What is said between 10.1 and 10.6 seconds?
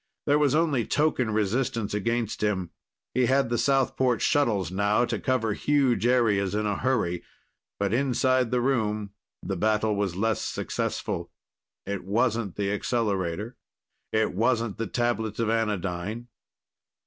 less